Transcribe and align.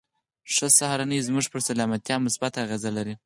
ښه 0.53 0.67
سهارنۍ 0.79 1.19
زموږ 1.27 1.45
پر 1.53 1.59
سلامتيا 1.69 2.15
مثبته 2.25 2.57
اغېزه 2.65 2.89
لري. 2.97 3.13